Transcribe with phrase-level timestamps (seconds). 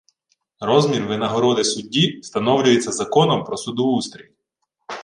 [0.59, 4.31] Розмір винагороди судді встановлюється законом про судоустрій.